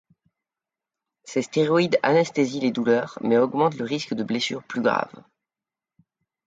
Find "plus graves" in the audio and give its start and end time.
4.63-5.23